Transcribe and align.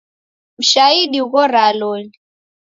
Mshaidi 0.59 1.19
ughoraa 1.25 1.71
loli. 1.79 2.11